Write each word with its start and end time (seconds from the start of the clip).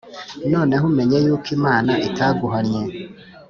noneho 0.51 0.83
umenye 0.91 1.17
yuko 1.25 1.47
imana 1.57 1.93
itaguhannye 2.07 2.81